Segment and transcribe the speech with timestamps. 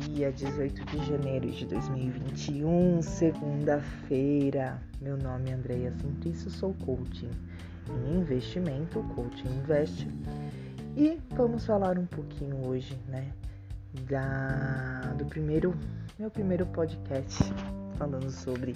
[0.00, 4.78] dia 18 de janeiro de 2021, segunda-feira.
[5.00, 7.30] Meu nome é Andreia Simplício, sou coaching
[7.88, 10.06] em investimento, coaching invest.
[10.96, 13.32] E vamos falar um pouquinho hoje, né,
[14.02, 15.74] da, do primeiro,
[16.18, 17.42] meu primeiro podcast
[17.96, 18.74] falando sobre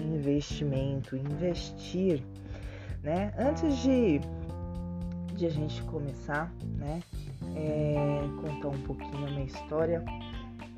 [0.00, 2.24] investimento, investir,
[3.04, 3.32] né?
[3.38, 4.20] Antes de,
[5.36, 7.00] de a gente começar, né,
[7.54, 10.04] é, contar um pouquinho a minha história,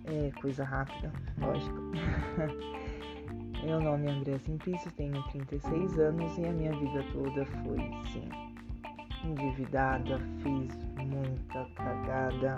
[0.08, 1.76] é, coisa rápida, lógico.
[3.62, 7.78] Meu nome é André Simplício, tenho 36 anos e a minha vida toda foi,
[8.12, 8.28] sim,
[9.24, 12.56] endividada, fiz muita cagada,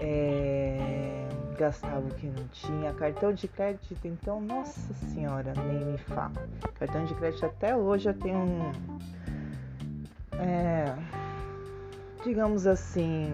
[0.00, 1.26] é,
[1.58, 6.48] gastava o que não tinha, cartão de crédito, então, nossa senhora, nem me fala.
[6.74, 8.72] Cartão de crédito até hoje eu tenho um.
[10.38, 10.94] É,
[12.24, 13.32] digamos assim,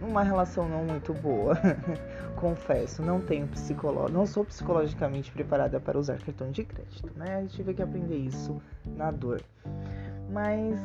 [0.00, 1.54] uma relação não muito boa.
[2.36, 7.42] Confesso, não tenho psicólogo, não sou psicologicamente preparada para usar cartão de crédito, né?
[7.42, 8.60] Eu tive que aprender isso
[8.96, 9.42] na dor.
[10.30, 10.78] Mas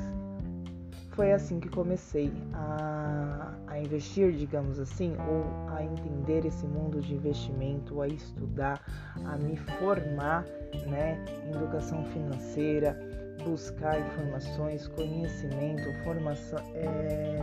[1.15, 7.15] foi assim que comecei a, a investir, digamos assim, ou a entender esse mundo de
[7.15, 8.81] investimento, a estudar,
[9.23, 10.43] a me formar,
[10.87, 12.99] né, em educação financeira,
[13.45, 17.39] buscar informações, conhecimento, formação, é,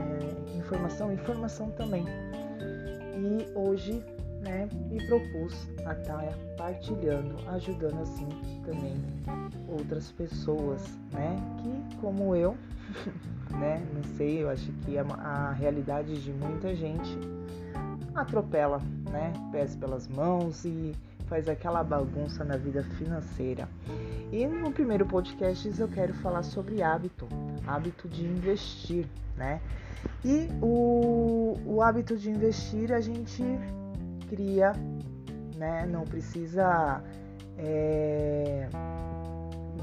[0.59, 2.05] informação, informação também.
[3.33, 4.05] E hoje,
[4.42, 8.28] né, me propus a estar partilhando, ajudando assim
[8.62, 8.94] também
[9.69, 12.55] outras pessoas, né, que como eu,
[13.58, 17.19] né, não sei, eu acho que a, a realidade de muita gente
[18.14, 20.92] atropela, né, pés pelas mãos e
[21.33, 23.66] faz aquela bagunça na vida financeira.
[24.30, 27.27] E no primeiro podcast eu quero falar sobre hábito,
[27.66, 29.58] hábito de investir, né?
[30.22, 33.42] E o, o hábito de investir a gente
[34.28, 34.75] cria,
[35.56, 35.87] né?
[35.87, 37.03] Não precisa
[37.56, 38.69] é,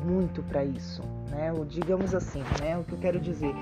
[0.05, 1.51] muito para isso, né?
[1.51, 2.77] O, digamos assim, né?
[2.77, 3.55] O que eu quero dizer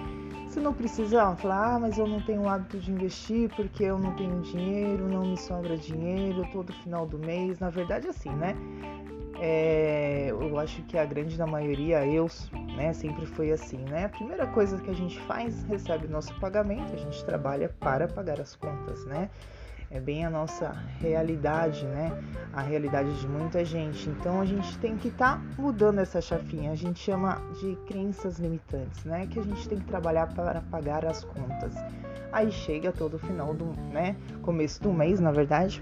[0.58, 4.00] você não precisa falar, ah, mas eu não tenho o hábito de investir porque eu
[4.00, 7.60] não tenho dinheiro, não me sobra dinheiro todo final do mês.
[7.60, 8.56] Na verdade, assim, né?
[9.40, 12.28] É, eu acho que a grande da maioria, eu,
[12.76, 14.06] né, sempre foi assim, né?
[14.06, 18.42] A primeira coisa que a gente faz, recebe nosso pagamento, a gente trabalha para pagar
[18.42, 19.30] as contas, né?
[19.90, 22.12] É bem a nossa realidade, né?
[22.54, 24.10] A realidade de muita gente.
[24.10, 26.72] Então a gente tem que estar tá mudando essa chafinha.
[26.72, 29.28] A gente chama de crenças limitantes, né?
[29.28, 31.74] Que a gente tem que trabalhar para pagar as contas.
[32.32, 34.18] Aí chega todo final do, né?
[34.42, 35.82] Começo do mês, na verdade.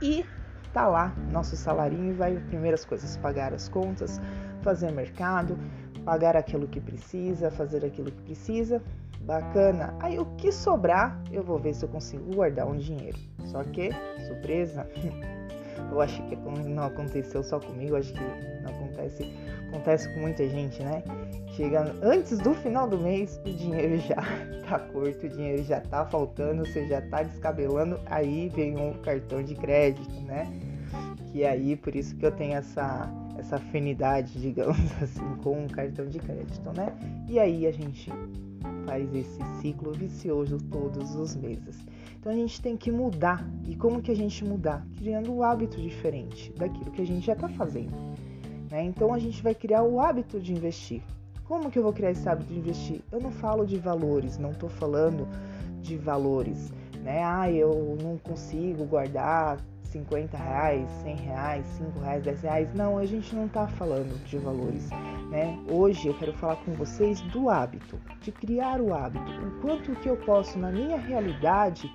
[0.00, 0.24] E
[0.72, 4.20] tá lá nosso salarinho e vai primeiras coisas, pagar as contas,
[4.62, 5.58] fazer mercado,
[6.04, 8.82] pagar aquilo que precisa, fazer aquilo que precisa,
[9.24, 9.94] Bacana.
[10.00, 13.16] Aí o que sobrar, eu vou ver se eu consigo guardar um dinheiro.
[13.46, 13.90] Só que,
[14.26, 14.86] surpresa,
[15.90, 18.20] eu acho que não aconteceu só comigo, acho que
[18.62, 19.32] não acontece,
[19.68, 21.02] acontece com muita gente, né?
[21.56, 24.16] Chega antes do final do mês, o dinheiro já
[24.68, 29.42] tá curto, o dinheiro já tá faltando, você já tá descabelando, aí vem um cartão
[29.42, 30.46] de crédito, né?
[31.32, 36.06] Que aí, por isso que eu tenho essa essa afinidade, digamos assim, com um cartão
[36.06, 36.92] de crédito, né?
[37.28, 38.10] E aí a gente
[38.84, 41.84] faz esse ciclo vicioso todos os meses.
[42.18, 43.46] Então a gente tem que mudar.
[43.66, 44.86] E como que a gente mudar?
[44.96, 47.92] Criando um hábito diferente daquilo que a gente já está fazendo.
[48.70, 48.84] Né?
[48.84, 51.02] Então a gente vai criar o hábito de investir.
[51.44, 53.02] Como que eu vou criar esse hábito de investir?
[53.12, 55.28] Eu não falo de valores, não estou falando
[55.82, 56.72] de valores.
[57.02, 57.22] Né?
[57.22, 59.58] Ah, eu não consigo guardar
[59.94, 62.74] 50 reais, 100 reais, 5 reais, 10 reais.
[62.74, 64.90] Não, a gente não está falando de valores.
[65.30, 65.56] Né?
[65.70, 70.08] Hoje eu quero falar com vocês do hábito, de criar o hábito, o quanto que
[70.08, 71.88] eu posso na minha realidade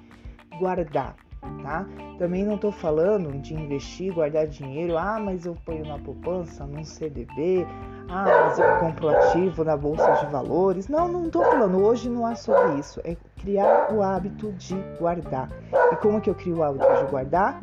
[0.57, 1.13] guardar.
[1.61, 1.85] Tá?
[2.17, 4.97] Também não estou falando de investir, guardar dinheiro.
[4.97, 7.67] Ah, mas eu ponho na poupança, num CDB.
[8.09, 10.87] Ah, mas eu compro ativo na bolsa de valores.
[10.87, 11.83] Não, não estou falando.
[11.83, 13.01] Hoje não é sobre isso.
[13.03, 15.49] É criar o hábito de guardar.
[15.91, 17.61] E como que eu crio o hábito de guardar?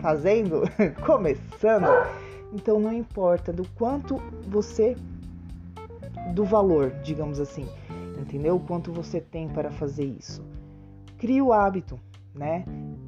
[0.00, 0.62] Fazendo,
[1.04, 1.86] começando,
[2.52, 4.16] então não importa do quanto
[4.48, 4.96] você
[6.34, 7.66] do valor, digamos assim,
[8.18, 8.56] entendeu?
[8.56, 10.42] O quanto você tem para fazer isso.
[11.18, 11.98] Crie o hábito,
[12.34, 12.64] né?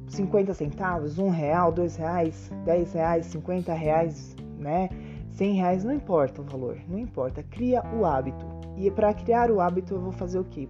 [0.07, 4.89] 50 centavos, um real, dois reais, dez reais, 50 reais, né?
[5.31, 7.41] 100 reais, não importa o valor, não importa.
[7.43, 8.45] Cria o hábito.
[8.77, 10.69] E para criar o hábito eu vou fazer o quê?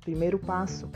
[0.00, 0.90] Primeiro passo,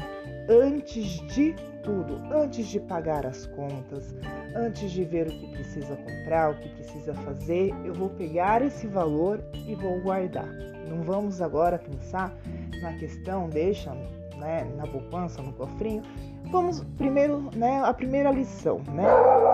[0.48, 4.14] antes de tudo, antes de pagar as contas,
[4.56, 8.86] antes de ver o que precisa comprar, o que precisa fazer, eu vou pegar esse
[8.86, 10.48] valor e vou guardar.
[10.88, 12.34] Não vamos agora pensar
[12.82, 13.92] na questão, deixa,
[14.38, 16.02] né, na poupança, no cofrinho.
[16.50, 19.04] Vamos primeiro, né, a primeira lição, né,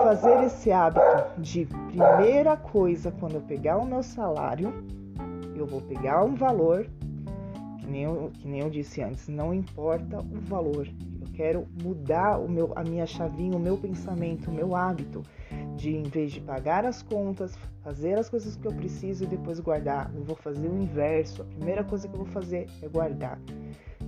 [0.03, 1.05] fazer esse hábito
[1.37, 4.73] de primeira coisa quando eu pegar o meu salário,
[5.55, 6.87] eu vou pegar um valor
[7.85, 10.87] que nem eu, que nem eu disse antes, não importa o valor.
[11.21, 15.21] Eu quero mudar o meu, a minha chavinha, o meu pensamento, o meu hábito
[15.75, 19.59] de em vez de pagar as contas, fazer as coisas que eu preciso e depois
[19.59, 21.43] guardar, eu vou fazer o inverso.
[21.43, 23.39] A primeira coisa que eu vou fazer é guardar.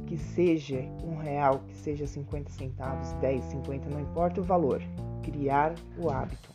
[0.07, 4.81] Que seja um real, que seja 50 centavos, 10, 50, não importa o valor.
[5.21, 6.49] Criar o hábito,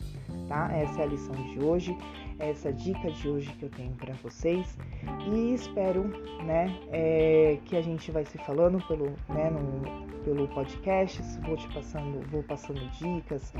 [0.49, 0.70] tá?
[0.73, 1.96] Essa é a lição de hoje
[2.43, 4.76] essa dica de hoje que eu tenho para vocês
[5.32, 6.05] e espero,
[6.44, 11.69] né, é, que a gente vai se falando pelo, né, no, pelo podcast, vou te
[11.73, 13.52] passando, vou passando dicas,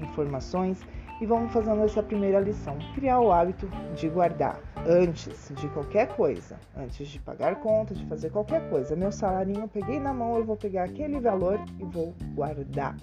[0.00, 0.80] informações
[1.20, 6.58] e vamos fazendo essa primeira lição, criar o hábito de guardar antes de qualquer coisa,
[6.76, 8.96] antes de pagar conta, de fazer qualquer coisa.
[8.96, 12.96] Meu salarinho eu peguei na mão, eu vou pegar aquele valor e vou guardar.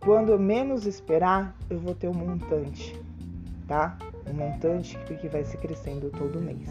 [0.00, 2.98] Quando eu menos esperar, eu vou ter um montante,
[3.68, 3.98] tá?
[4.30, 6.68] um montante que vai se crescendo todo mês,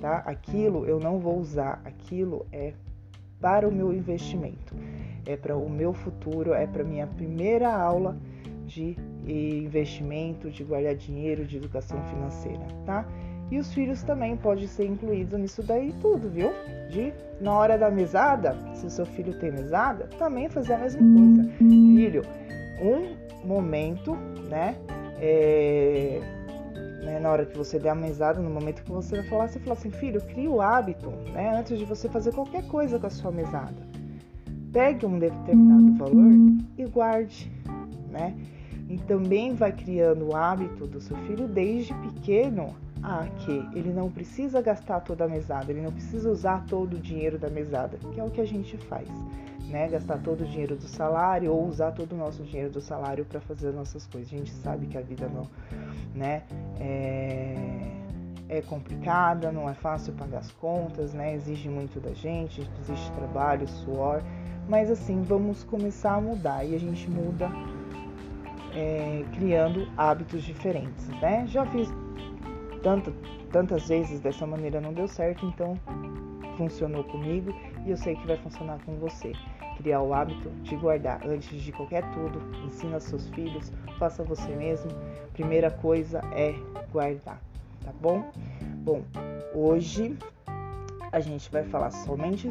[0.00, 0.18] tá?
[0.26, 2.72] Aquilo eu não vou usar, aquilo é
[3.40, 4.74] para o meu investimento,
[5.24, 8.16] é para o meu futuro, é para minha primeira aula
[8.64, 8.96] de
[9.26, 13.06] investimento, de guardar dinheiro, de educação financeira, tá?
[13.50, 16.50] E os filhos também podem ser incluídos nisso daí tudo, viu?
[16.90, 21.00] De na hora da mesada, se o seu filho tem mesada, também fazer a mesma
[21.00, 21.50] coisa.
[21.58, 22.22] Filho,
[22.80, 24.14] um momento,
[24.48, 24.76] né?
[25.18, 26.20] É,
[27.02, 29.60] né, na hora que você der a mesada, no momento que você vai falar, você
[29.60, 33.10] fala assim, filho, crie o hábito, né, antes de você fazer qualquer coisa com a
[33.10, 33.86] sua mesada.
[34.72, 36.32] Pegue um determinado valor
[36.76, 37.50] e guarde,
[38.10, 38.36] né?
[38.88, 44.10] E também vai criando o hábito do seu filho desde pequeno a que ele não
[44.10, 48.20] precisa gastar toda a mesada, ele não precisa usar todo o dinheiro da mesada, que
[48.20, 49.08] é o que a gente faz,
[49.68, 49.88] né?
[49.88, 53.40] Gastar todo o dinheiro do salário ou usar todo o nosso dinheiro do salário para
[53.40, 54.32] fazer nossas coisas.
[54.32, 55.48] A gente sabe que a vida não,
[56.14, 56.42] né?
[56.80, 58.06] É,
[58.48, 61.34] é complicada, não é fácil pagar as contas, né?
[61.34, 64.22] Exige muito da gente, existe trabalho, suor,
[64.68, 67.50] mas assim vamos começar a mudar e a gente muda
[68.74, 71.44] é, criando hábitos diferentes, né?
[71.48, 71.88] Já fiz
[72.82, 73.12] tanto,
[73.50, 75.78] tantas vezes dessa maneira não deu certo, então
[76.56, 77.52] funcionou comigo
[77.84, 79.32] e eu sei que vai funcionar com você.
[79.76, 84.90] Criar o hábito de guardar antes de qualquer tudo, ensina seus filhos, faça você mesmo.
[85.32, 86.54] Primeira coisa é
[86.90, 87.40] guardar,
[87.84, 88.30] tá bom?
[88.78, 89.02] Bom,
[89.54, 90.16] hoje
[91.12, 92.50] a gente vai falar somente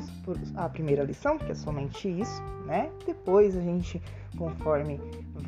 [0.55, 2.89] a primeira lição, que é somente isso, né?
[3.05, 4.01] Depois a gente,
[4.37, 4.99] conforme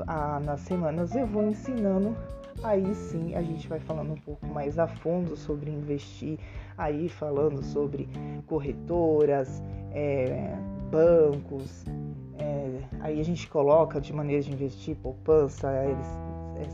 [0.06, 2.16] a, nas semanas, eu vou ensinando
[2.64, 6.40] aí sim a gente vai falando um pouco mais a fundo sobre investir,
[6.78, 8.10] aí falando sobre
[8.48, 10.56] corretoras, é,
[10.90, 11.86] bancos,
[12.40, 15.70] é, aí a gente coloca de maneira de investir poupança,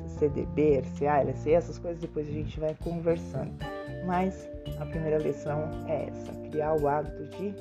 [0.07, 3.51] CDB, LCA, LCE, essas coisas, depois a gente vai conversando.
[4.05, 4.49] Mas
[4.79, 7.53] a primeira lição é essa: criar o hábito de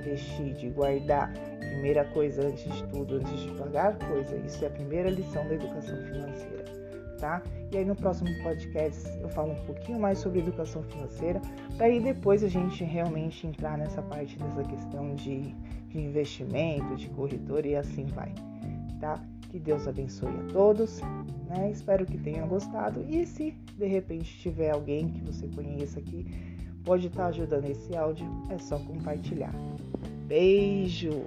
[0.00, 1.32] investir, de guardar.
[1.58, 4.36] Primeira coisa antes de tudo, antes de pagar coisa.
[4.36, 6.64] Isso é a primeira lição da educação financeira
[7.24, 7.42] tá?
[7.72, 11.40] E aí no próximo podcast eu falo um pouquinho mais sobre educação financeira,
[11.76, 15.54] para aí depois a gente realmente entrar nessa parte dessa questão de,
[15.94, 18.34] de investimento, de corretor e assim vai,
[19.00, 19.22] tá?
[19.48, 21.00] Que Deus abençoe a todos,
[21.48, 21.70] né?
[21.70, 26.26] Espero que tenham gostado e se de repente tiver alguém que você conheça aqui
[26.84, 29.54] pode estar tá ajudando esse áudio, é só compartilhar.
[30.26, 31.22] Beijo!